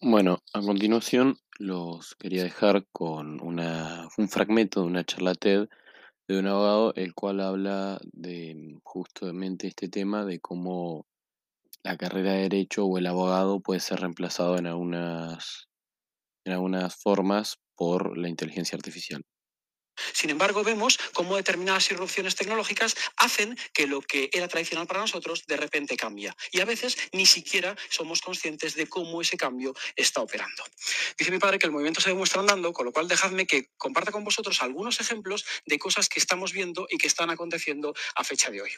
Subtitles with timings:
[0.00, 5.68] Bueno, a continuación los quería dejar con una, un fragmento de una charla TED
[6.28, 11.06] de un abogado, el cual habla de justamente este tema de cómo
[11.84, 15.68] la carrera de derecho o el abogado puede ser reemplazado en algunas,
[16.44, 19.24] en algunas formas por la inteligencia artificial.
[20.12, 25.46] Sin embargo, vemos cómo determinadas irrupciones tecnológicas hacen que lo que era tradicional para nosotros
[25.46, 26.36] de repente cambia.
[26.52, 30.64] Y a veces ni siquiera somos conscientes de cómo ese cambio está operando.
[31.18, 34.12] Dice mi padre que el movimiento se demuestra andando, con lo cual dejadme que comparta
[34.12, 38.50] con vosotros algunos ejemplos de cosas que estamos viendo y que están aconteciendo a fecha
[38.50, 38.70] de hoy.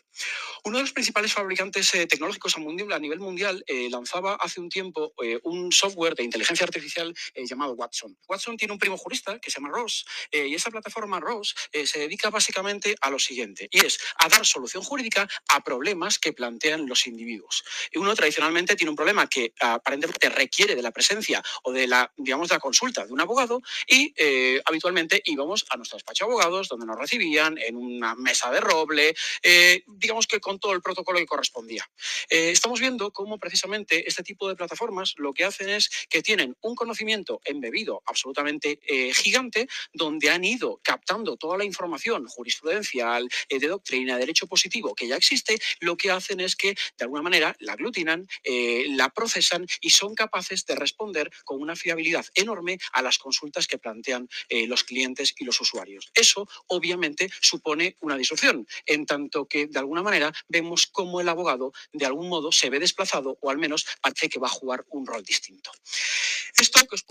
[0.64, 5.12] Uno de los principales fabricantes eh, tecnológicos a, nivel mundial eh, lanzaba hace un tiempo
[5.22, 8.16] eh, un software de inteligencia artificial llamado Watson.
[8.28, 12.00] Watson tiene un primo jurista que se llama Ross y esa plataforma Rose eh, se
[12.00, 16.86] dedica básicamente a lo siguiente, y es a dar solución jurídica a problemas que plantean
[16.86, 17.64] los individuos.
[17.94, 22.50] Uno tradicionalmente tiene un problema que aparentemente requiere de la presencia o de la, digamos,
[22.50, 26.84] la consulta de un abogado y eh, habitualmente íbamos a nuestro despacho de abogados donde
[26.84, 31.24] nos recibían en una mesa de roble, eh, digamos que con todo el protocolo que
[31.24, 31.88] correspondía.
[32.28, 36.54] Eh, estamos viendo cómo precisamente este tipo de plataformas lo que hacen es que tienen
[36.60, 38.78] un conocimiento embebido absolutamente
[39.14, 45.08] gigante donde han ido captando toda la información jurisprudencial, de doctrina, de derecho positivo que
[45.08, 49.90] ya existe, lo que hacen es que de alguna manera la aglutinan, la procesan y
[49.90, 54.84] son capaces de responder con una fiabilidad enorme a las consultas que plantean eh, los
[54.84, 56.10] clientes y los usuarios.
[56.14, 61.72] Eso obviamente supone una disrupción, en tanto que de alguna manera vemos cómo el abogado
[61.92, 65.06] de algún modo se ve desplazado o al menos parece que va a jugar un
[65.06, 65.70] rol distinto.
[66.60, 67.04] Os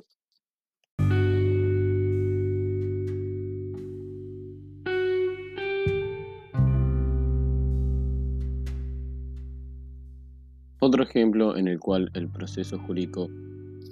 [10.80, 13.30] Otro ejemplo en el cual el proceso jurídico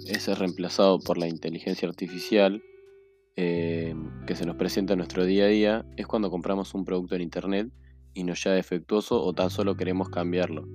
[0.08, 2.62] es reemplazado por la inteligencia artificial
[3.36, 3.94] eh,
[4.26, 7.22] que se nos presenta en nuestro día a día es cuando compramos un producto en
[7.22, 7.70] internet
[8.14, 10.66] y nos ya defectuoso o tan solo queremos cambiarlo.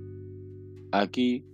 [0.92, 1.44] Aquí,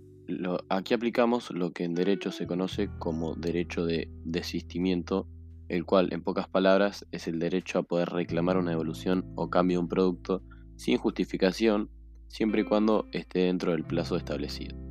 [0.69, 5.27] aquí aplicamos lo que en derecho se conoce como derecho de desistimiento,
[5.67, 9.77] el cual en pocas palabras es el derecho a poder reclamar una devolución o cambio
[9.77, 10.43] de un producto
[10.75, 11.89] sin justificación
[12.27, 14.88] siempre y cuando esté dentro del plazo establecido.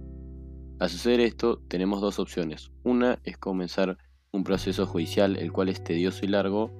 [0.78, 2.70] Al suceder esto, tenemos dos opciones.
[2.84, 3.98] Una es comenzar
[4.30, 6.70] un proceso judicial el cual es tedioso y largo,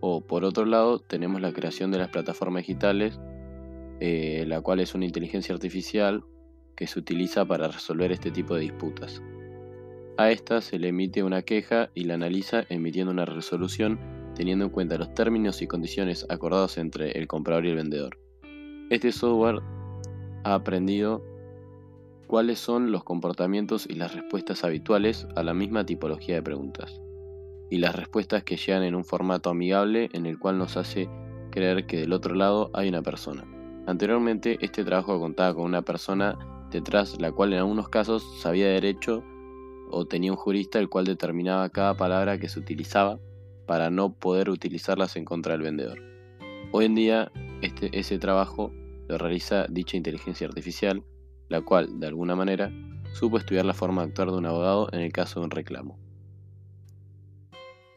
[0.00, 3.18] o por otro lado, tenemos la creación de las plataformas digitales,
[4.00, 6.24] eh, la cual es una inteligencia artificial
[6.76, 9.22] que se utiliza para resolver este tipo de disputas.
[10.16, 13.98] A esta se le emite una queja y la analiza emitiendo una resolución
[14.34, 18.18] teniendo en cuenta los términos y condiciones acordados entre el comprador y el vendedor.
[18.90, 19.60] Este software
[20.44, 21.24] ha aprendido
[22.34, 27.00] cuáles son los comportamientos y las respuestas habituales a la misma tipología de preguntas,
[27.70, 31.08] y las respuestas que llegan en un formato amigable en el cual nos hace
[31.52, 33.44] creer que del otro lado hay una persona.
[33.86, 36.36] Anteriormente este trabajo contaba con una persona
[36.72, 39.22] detrás la cual en algunos casos sabía derecho
[39.92, 43.20] o tenía un jurista el cual determinaba cada palabra que se utilizaba
[43.64, 46.02] para no poder utilizarlas en contra del vendedor.
[46.72, 47.30] Hoy en día
[47.62, 48.72] este, ese trabajo
[49.06, 51.04] lo realiza dicha inteligencia artificial,
[51.48, 52.72] la cual, de alguna manera,
[53.12, 55.98] supo estudiar la forma de actuar de un abogado en el caso de un reclamo.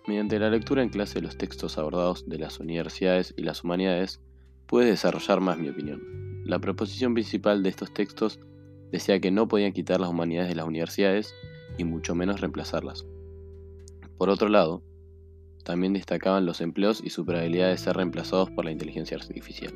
[0.08, 4.22] Mediante la lectura en clase de los textos abordados de las universidades y las humanidades,
[4.66, 6.02] pude desarrollar más mi opinión.
[6.46, 8.40] La proposición principal de estos textos
[8.92, 11.34] decía que no podían quitar las humanidades de las universidades
[11.78, 13.06] y mucho menos reemplazarlas.
[14.18, 14.82] Por otro lado,
[15.64, 19.74] también destacaban los empleos y su probabilidad de ser reemplazados por la inteligencia artificial.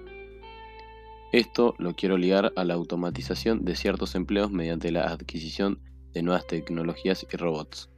[1.31, 5.79] Esto lo quiero ligar a la automatización de ciertos empleos mediante la adquisición
[6.11, 7.89] de nuevas tecnologías y robots.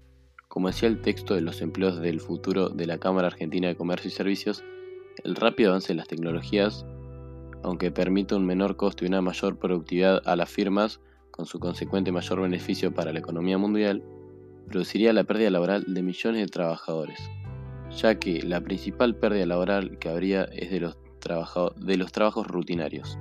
[0.47, 4.09] Como decía el texto de los empleos del futuro de la Cámara Argentina de Comercio
[4.09, 4.63] y Servicios,
[5.23, 6.85] el rápido avance de las tecnologías,
[7.63, 10.99] aunque permite un menor costo y una mayor productividad a las firmas,
[11.31, 14.03] con su consecuente mayor beneficio para la economía mundial,
[14.67, 17.19] produciría la pérdida laboral de millones de trabajadores,
[17.97, 21.02] ya que la principal pérdida laboral que habría es de los
[21.77, 23.17] de los trabajos rutinarios,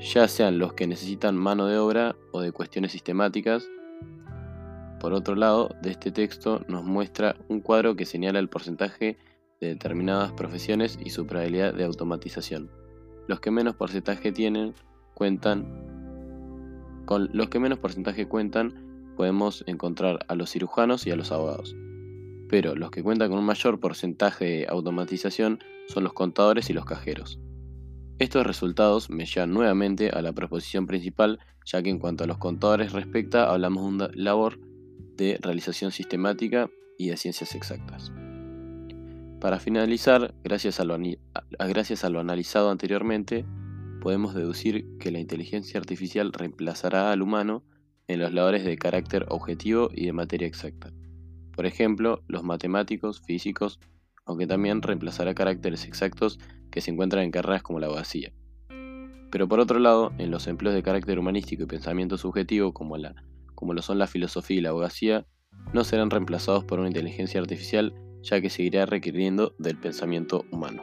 [0.00, 3.68] ya sean los que necesitan mano de obra o de cuestiones sistemáticas.
[4.98, 9.18] Por otro lado, de este texto nos muestra un cuadro que señala el porcentaje
[9.60, 12.70] de determinadas profesiones y su probabilidad de automatización.
[13.28, 14.74] Los que menos porcentaje tienen
[15.14, 15.66] cuentan
[17.04, 21.74] con los que menos porcentaje cuentan podemos encontrar a los cirujanos y a los abogados
[22.50, 26.84] pero los que cuentan con un mayor porcentaje de automatización son los contadores y los
[26.84, 27.38] cajeros.
[28.18, 32.38] Estos resultados me llevan nuevamente a la proposición principal, ya que en cuanto a los
[32.38, 34.58] contadores respecta, hablamos de una labor
[35.16, 36.68] de realización sistemática
[36.98, 38.12] y de ciencias exactas.
[39.40, 40.98] Para finalizar, gracias a lo,
[41.68, 43.46] gracias a lo analizado anteriormente,
[44.02, 47.62] podemos deducir que la inteligencia artificial reemplazará al humano
[48.08, 50.92] en los labores de carácter objetivo y de materia exacta.
[51.54, 53.80] Por ejemplo, los matemáticos, físicos,
[54.24, 56.38] aunque también reemplazará caracteres exactos
[56.70, 58.32] que se encuentran en carreras como la abogacía.
[59.30, 63.14] Pero por otro lado, en los empleos de carácter humanístico y pensamiento subjetivo como, la,
[63.54, 65.26] como lo son la filosofía y la abogacía,
[65.72, 70.82] no serán reemplazados por una inteligencia artificial ya que seguirá requiriendo del pensamiento humano.